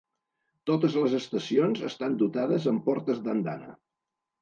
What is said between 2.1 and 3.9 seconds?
dotades amb portes d'andana.